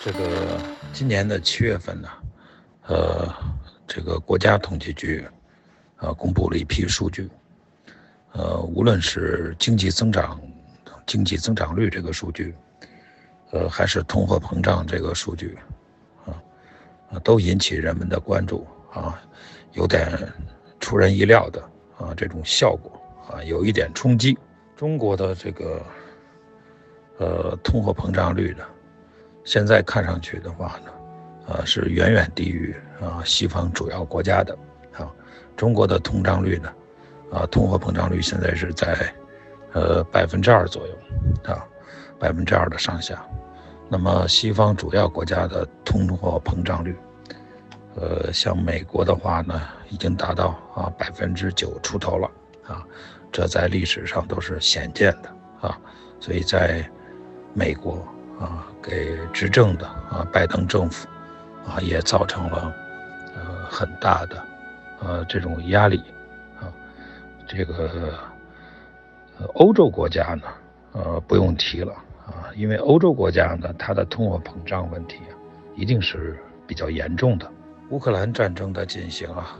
[0.00, 0.60] 这个
[0.92, 2.08] 今年的七月份呢，
[2.88, 3.34] 呃，
[3.86, 5.26] 这个国家统计局
[5.96, 7.28] 啊公布了一批数据，
[8.32, 10.38] 呃，无论是经济增长、
[11.06, 12.54] 经济增长率这个数据，
[13.52, 15.56] 呃，还是通货膨胀这个数据，
[16.26, 16.36] 啊，
[17.12, 19.18] 啊，都引起人们的关注啊，
[19.72, 20.12] 有点
[20.78, 21.62] 出人意料的
[21.96, 24.36] 啊这种效果啊，有一点冲击。
[24.76, 25.80] 中国的这个
[27.18, 28.64] 呃通货膨胀率呢？
[29.44, 30.90] 现在看上去的话呢，
[31.46, 34.56] 呃，是远远低于啊西方主要国家的
[34.92, 35.12] 啊。
[35.56, 36.72] 中国的通胀率呢，
[37.30, 39.14] 啊，通货膨胀率现在是在
[39.72, 40.94] 呃百分之二左右
[41.44, 41.64] 啊，
[42.18, 43.24] 百分之二的上下。
[43.88, 46.96] 那么西方主要国家的通货膨胀率，
[47.96, 52.30] 呃，像美国的话呢，已经达到啊百分之九出头了
[52.66, 52.82] 啊，
[53.30, 55.78] 这在历史上都是鲜见的啊。
[56.18, 56.82] 所以在
[57.54, 58.06] 美国。
[58.40, 61.06] 啊，给执政的啊，拜登政府
[61.64, 62.74] 啊，也造成了
[63.36, 64.44] 呃很大的
[65.00, 66.02] 呃这种压力
[66.58, 66.66] 啊。
[67.46, 68.12] 这个
[69.54, 70.48] 欧洲国家呢，
[70.94, 71.92] 呃不用提了
[72.26, 75.32] 啊，因为欧洲国家呢，它的通货膨胀问题啊，
[75.76, 76.36] 一定是
[76.66, 77.48] 比较严重的。
[77.90, 79.56] 乌克兰战争的进行啊，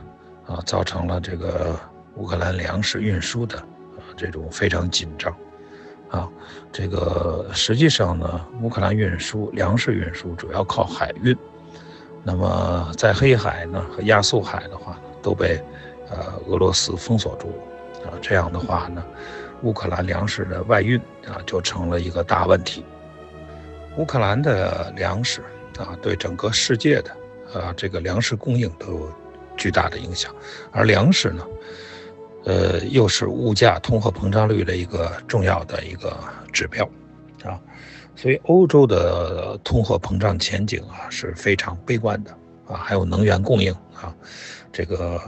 [0.47, 1.79] 啊，造成了这个
[2.17, 5.33] 乌克兰粮食运输的啊这种非常紧张。
[6.09, 6.29] 啊，
[6.71, 11.35] 这个实际上呢，乌克兰运输粮食运输主要靠海运，
[12.23, 15.61] 那么在黑海呢和亚速海的话都被
[16.09, 17.47] 呃俄罗斯封锁住
[18.05, 19.03] 啊，这样的话呢，
[19.63, 22.85] 乌克兰粮食的外运啊就成了一个大问题。
[23.97, 25.41] 乌克兰的粮食
[25.77, 27.11] 啊，对整个世界的
[27.59, 29.09] 啊这个粮食供应都有
[29.57, 30.33] 巨大的影响，
[30.71, 31.45] 而粮食呢。
[32.45, 36.15] 呃，又是物价通货膨胀率的一个重要的一个
[36.53, 36.87] 指标，
[37.43, 37.59] 啊，
[38.15, 42.29] 所以欧洲的通货膨胀前景啊是非常悲观的
[42.67, 42.77] 啊。
[42.77, 44.13] 还有能源供应啊，
[44.71, 45.19] 这个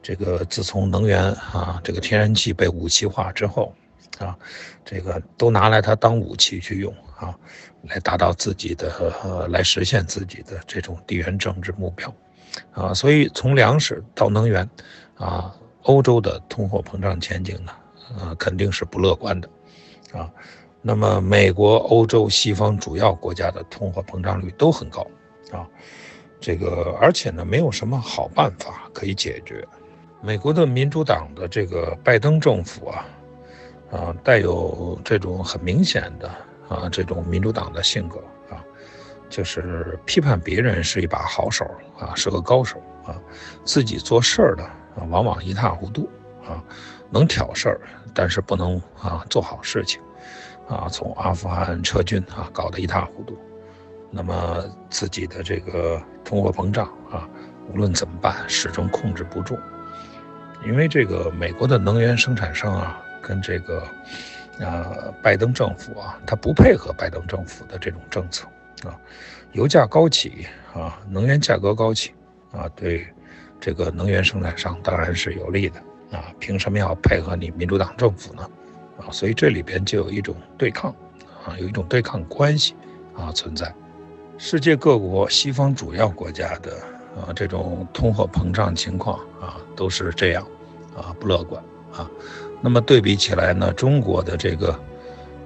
[0.00, 3.74] 这个自从能源啊这个天然气被武器化之后
[4.18, 4.38] 啊，
[4.84, 7.34] 这个都拿来它当武器去用啊，
[7.88, 12.14] 来达到自己的呃来实现自己的这种地缘政治目标
[12.70, 12.94] 啊。
[12.94, 14.70] 所以从粮食到能源
[15.16, 15.52] 啊。
[15.86, 17.72] 欧洲的通货膨胀前景呢？
[18.20, 19.48] 呃，肯定是不乐观的，
[20.12, 20.30] 啊，
[20.80, 25.04] 那么美国、欧洲、西方主要国家的通货膨胀率都很高，
[25.50, 25.66] 啊，
[26.40, 29.66] 这个而且呢，没有什么好办法可以解决。
[30.22, 33.06] 美国的民主党的这个拜登政府啊，
[33.90, 36.28] 啊，带有这种很明显的
[36.68, 38.18] 啊这种民主党的性格
[38.48, 38.62] 啊，
[39.28, 41.64] 就是批判别人是一把好手
[41.98, 43.20] 啊，是个高手啊，
[43.64, 44.70] 自己做事儿的。
[44.96, 46.08] 啊，往往一塌糊涂
[46.44, 46.62] 啊，
[47.10, 47.80] 能挑事儿，
[48.14, 50.00] 但是不能啊做好事情，
[50.68, 53.38] 啊，从阿富汗撤军啊，搞得一塌糊涂，
[54.10, 57.28] 那么自己的这个通货膨胀啊，
[57.68, 59.58] 无论怎么办，始终控制不住，
[60.64, 63.82] 因为这个美国的能源生产商啊，跟这个
[64.60, 68.46] 啊拜登政府啊，他不配合拜登政府的这种政策
[68.84, 68.96] 啊，
[69.52, 72.14] 油价高起啊，能源价格高起
[72.52, 73.06] 啊，对。
[73.60, 75.80] 这个能源生产商当然是有利的
[76.12, 78.48] 啊，凭什么要配合你民主党政府呢？
[78.98, 80.90] 啊，所以这里边就有一种对抗
[81.44, 82.74] 啊，有一种对抗关系
[83.14, 83.74] 啊存在。
[84.38, 86.72] 世界各国西方主要国家的
[87.16, 90.46] 啊这种通货膨胀情况啊都是这样
[90.94, 91.62] 啊不乐观
[91.92, 92.08] 啊。
[92.60, 94.78] 那么对比起来呢，中国的这个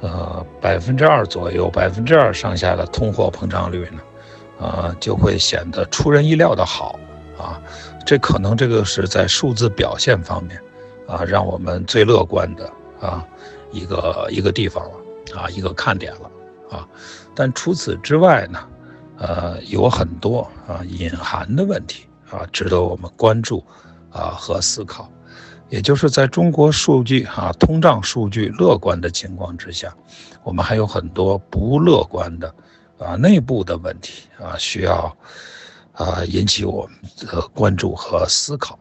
[0.00, 6.98] 呃百分之二左右、百分之二上下的通货膨胀率呢，啊就会显得出人意料的好
[7.38, 7.60] 啊。
[8.04, 10.60] 这可能这个是在数字表现方面，
[11.06, 13.24] 啊，让我们最乐观的啊
[13.70, 16.30] 一个一个地方了，啊，一个看点了，
[16.70, 16.88] 啊，
[17.34, 18.58] 但除此之外呢，
[19.18, 23.64] 呃，有很多啊隐含的问题啊，值得我们关注
[24.10, 25.08] 啊和思考。
[25.68, 29.94] 也就是在中国数据啊通胀数据乐观的情况之下，
[30.42, 32.52] 我们还有很多不乐观的
[32.98, 35.16] 啊内部的问题啊需要。
[36.00, 38.78] 啊，引起我们的关注和思考。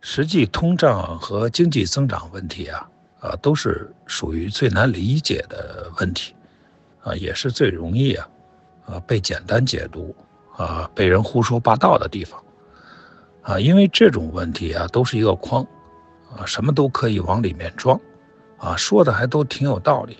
[0.00, 2.88] 实际通胀和经济增长问题啊，
[3.20, 6.34] 啊，都是属于最难理解的问题，
[7.02, 8.26] 啊，也是最容易啊，
[8.86, 10.16] 啊，被简单解读，
[10.56, 12.42] 啊，被人胡说八道的地方，
[13.42, 15.62] 啊，因为这种问题啊，都是一个框，
[16.34, 18.00] 啊，什么都可以往里面装，
[18.56, 20.16] 啊，说的还都挺有道理，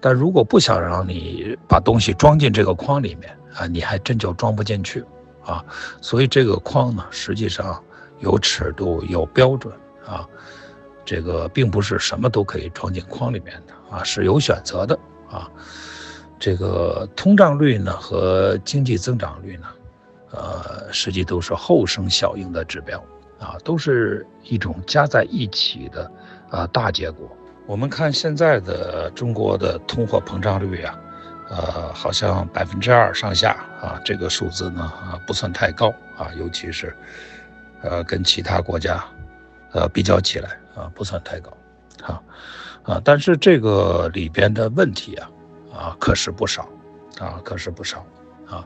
[0.00, 5.04] 但如果不想让你把东西装进这个框里面，啊，你还真就装不进去。
[5.46, 5.64] 啊，
[6.00, 7.82] 所以这个框呢，实际上
[8.18, 9.72] 有尺度、有标准
[10.04, 10.26] 啊，
[11.04, 14.98] 这个并不是什么都可以装进框里面的啊，是有选择的
[15.30, 15.48] 啊。
[16.38, 19.66] 这个通胀率呢和经济增长率呢，
[20.32, 22.98] 呃，实际都是后生效应的指标
[23.38, 26.10] 啊，都是一种加在一起的
[26.50, 27.30] 啊大结果。
[27.66, 30.98] 我们看现在的中国的通货膨胀率啊，
[31.48, 36.94] 呃，好像百分之二上下啊，这个数字呢啊不算太高啊，尤其是
[37.82, 39.04] 呃跟其他国家
[39.72, 41.56] 呃比较起来啊不算太高，
[42.02, 42.22] 啊
[42.82, 45.30] 啊，但是这个里边的问题啊。
[45.76, 46.66] 啊，可是不少，
[47.18, 48.02] 啊，可是不少，
[48.48, 48.64] 啊，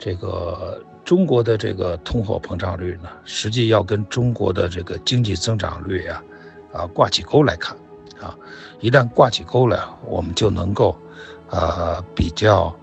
[0.00, 6.24] 这个中国的这个通货膨胀率呢，实际要跟中国的这个经济增长率啊，
[6.72, 7.76] 啊挂起钩来看，
[8.20, 8.36] 啊，
[8.80, 10.98] 一旦挂起钩了，我们就能够，
[11.54, 12.74] 呃，比较，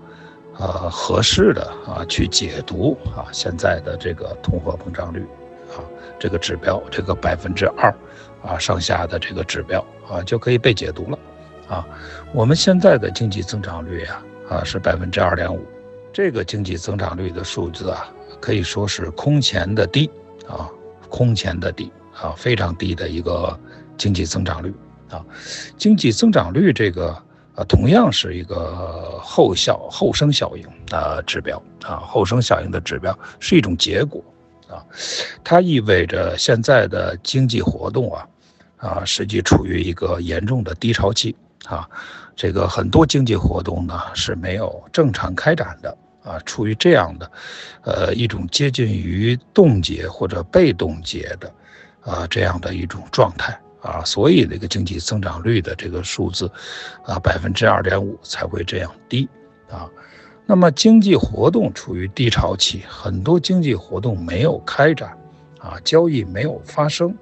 [0.58, 5.20] 呃，合适的啊去解读啊现在的这个通货膨胀率，
[5.76, 5.84] 啊，
[6.18, 7.94] 这个指标，这个百分之二，
[8.42, 11.18] 啊上下的这个指标啊就可以被解读了。
[11.68, 11.86] 啊，
[12.32, 15.60] 我们现在的经济增长率啊，啊是百分之二点五，
[16.10, 18.08] 这个经济增长率的数字啊，
[18.40, 20.10] 可以说是空前的低
[20.48, 20.66] 啊，
[21.10, 23.58] 空前的低啊，非常低的一个
[23.98, 24.74] 经济增长率
[25.10, 25.22] 啊。
[25.76, 27.14] 经济增长率这个
[27.54, 34.24] 啊，同样是一个后效后生效应啊指标啊，后生效应的指标是一种结果
[34.68, 34.84] 啊，
[35.44, 38.26] 它意味着现在的经济活动啊，
[38.78, 41.34] 啊实际处于一个严重的低潮期。
[41.66, 41.88] 啊，
[42.34, 47.30] 这个很多经济活动呢是没有正常开展的啊，处于这样的，
[47.82, 51.52] 呃，一种接近于冻结或者被冻结的，
[52.00, 56.50] 啊，这样的一种状态啊，所以那个经济增长率的这个数字，
[57.04, 59.28] 啊，百分之二点五才会这样低
[59.68, 59.90] 啊。
[60.46, 65.16] 那么经济活动处于低潮期，很多经济活动没有开展，
[65.58, 67.14] 啊，交易没有发生。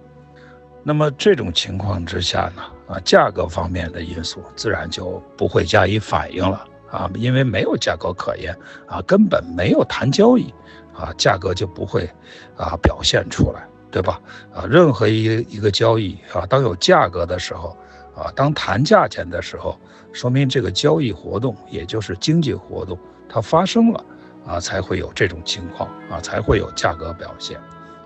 [0.82, 8.56] 那么这种情况之下呢，啊，价格方面的因素自然就不会加以反应了啊，因为没有价格可言
[8.86, 10.52] 啊，根本没有谈交易
[10.94, 12.08] 啊，价格就不会
[12.56, 14.20] 啊表现出来，对吧？
[14.54, 17.76] 啊，任何一一个交易啊，当有价格的时候
[18.14, 19.78] 啊，当谈价钱的时候，
[20.12, 22.98] 说明这个交易活动，也就是经济活动，
[23.28, 24.04] 它发生了
[24.46, 27.58] 啊，才会有这种情况啊，才会有价格表现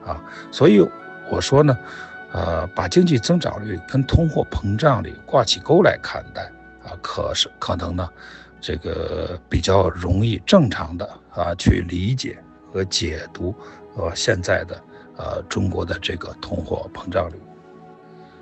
[0.06, 0.80] 啊，所以
[1.30, 1.76] 我说呢。
[2.36, 6.42] 呃，把经济增长率跟通货膨胀率挂起钩来看待
[6.82, 8.08] 啊，可是可能呢，
[8.60, 12.36] 这个比较容易正常的啊去理解
[12.72, 13.54] 和解读
[13.96, 14.76] 呃现在的
[15.16, 17.34] 呃中国的这个通货膨胀率。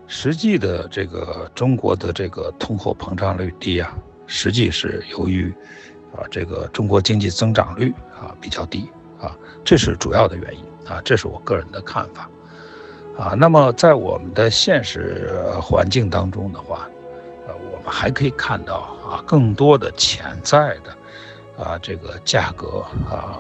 [0.07, 3.95] 实际的这个中国的这个通货膨胀率低啊，
[4.27, 5.51] 实际是由于
[6.15, 8.91] 啊这个中国经济增长率啊比较低
[9.21, 9.35] 啊，
[9.65, 12.29] 这是主要的原因啊，这是我个人的看法。
[13.17, 15.31] 啊，那么在我们的现实
[15.61, 16.89] 环境当中的话，
[17.47, 23.39] 呃，我们还可以看到啊，更多的潜在的啊这个价格啊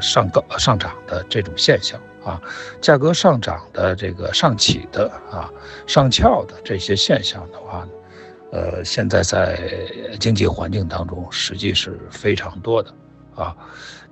[0.00, 2.40] 上高上涨的这种现象啊，
[2.80, 5.50] 价格上涨的这个上起的啊
[5.86, 7.86] 上翘的这些现象的话，
[8.52, 9.60] 呃，现在在
[10.18, 12.94] 经济环境当中实际是非常多的
[13.34, 13.56] 啊，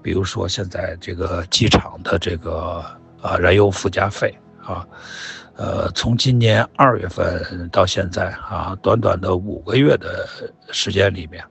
[0.02, 2.84] 比如说现在这个机场的这个
[3.20, 4.34] 啊燃油附加费。
[4.64, 4.86] 啊，
[5.56, 10.24] 呃，从今年二月份到现在啊，短短的五个月的
[10.70, 11.44] 时间里面，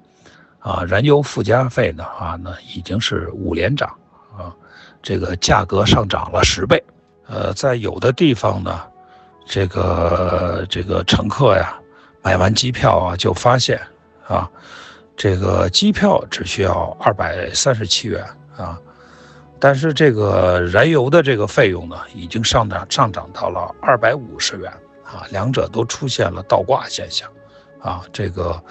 [0.60, 3.94] 啊，燃油附加费呢啊，呢已经是五连涨，
[5.02, 6.84] 这个价格上涨了十倍。
[7.28, 8.82] 呃，在有的地方呢，
[9.46, 11.80] 这个这个乘客呀，
[12.22, 13.80] 买完机票啊，就发现
[14.28, 14.50] 啊，
[15.16, 18.26] 这个机票只需要二百三十七元
[18.58, 18.78] 啊。
[19.60, 24.72] 但是这个燃油的这个费用呢，已经上涨上涨到了二百五十元
[25.06, 27.30] 啊，两者都出现了倒挂现象，
[27.80, 28.62] 啊，这个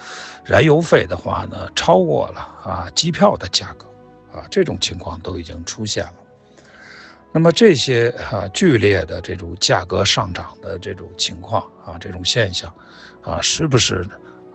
[0.43, 3.85] 燃油费的话呢，超过了啊机票的价格，
[4.33, 6.13] 啊，这种情况都已经出现了。
[7.33, 12.73] 那么这些啊剧烈的这种价格上涨的这种情况啊，这种现象，
[13.23, 14.05] 啊，是不是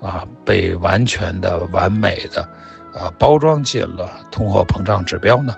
[0.03, 2.43] 啊被完全的完美的
[2.93, 5.55] 啊包装进了通货膨胀指标呢？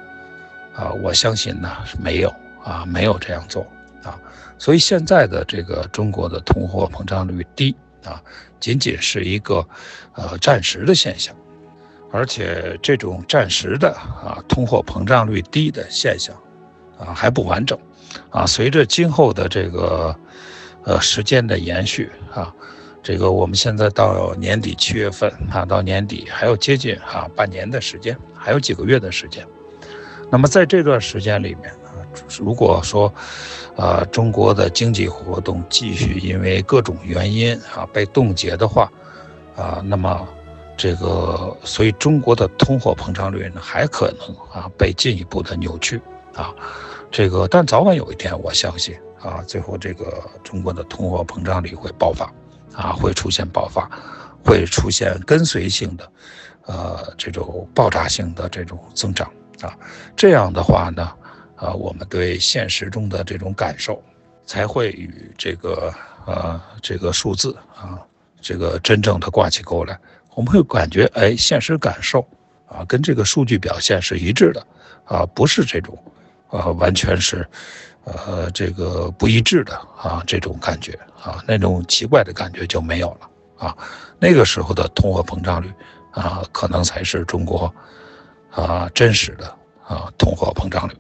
[0.77, 2.33] 啊，我相信呢是没有
[2.63, 3.67] 啊，没有这样做
[4.05, 4.17] 啊，
[4.59, 8.23] 所以现在的这个中国的通货膨胀率低啊，
[8.61, 9.67] 仅仅是一个
[10.15, 11.35] 呃暂时的现象，
[12.11, 16.35] 而且这种暂时的啊通货膨胀率低的现象
[16.99, 17.79] 啊还不完整
[18.31, 20.15] 啊，随着今后的这个
[20.85, 22.53] 呃时间的延续啊，
[23.03, 29.47] 这个我们现在到年底七月份啊，到年底还有接近啊半年的时间，还有几个月的时间。
[30.31, 32.05] 那么在这段时间里面啊，
[32.39, 33.13] 如果说，
[33.77, 38.91] 呃，中国的经济活动继续因为各种原因啊被冻结的话，
[39.57, 40.29] 啊，那么
[40.79, 46.01] 这个所以中国的通货膨胀率呢还可能啊被进一步的扭曲
[46.37, 46.55] 啊，
[47.11, 52.33] 这个但早晚有一天我相信啊，最后这个中国的通货膨胀率会爆发
[52.75, 53.91] 啊，会出现爆发，
[54.45, 56.13] 会出现跟随性的，
[56.67, 59.29] 呃这种爆炸性的这种增长
[59.61, 59.77] 啊，
[60.15, 61.11] 这样的话呢，
[61.57, 64.01] 啊我们对现实中的这种感受
[64.47, 65.93] 才会与这个
[66.25, 67.99] 呃这个数字啊。
[68.41, 69.99] 这个真正的挂起钩来，
[70.39, 72.25] 我们会感觉，哎，现实感受
[72.69, 74.65] 啊，跟这个数据表现是一致的，
[75.05, 75.99] 啊，不是这种，
[76.49, 77.45] 啊，完全是，
[78.05, 83.29] 呃，这个不一致的啊，这种感觉啊，那种奇怪的感觉就没有了
[83.67, 83.77] 啊。
[84.21, 85.73] 那个时候的通货膨胀率
[86.13, 87.75] 啊，可能才是中国
[88.53, 89.53] 啊真实的
[89.85, 90.95] 啊通货膨胀率。